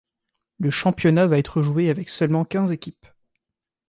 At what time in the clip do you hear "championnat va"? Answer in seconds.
0.71-1.37